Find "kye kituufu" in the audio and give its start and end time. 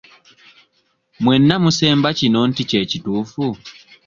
2.69-3.45